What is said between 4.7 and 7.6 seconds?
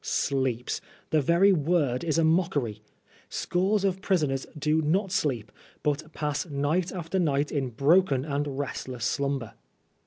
not sleep, but pass night after night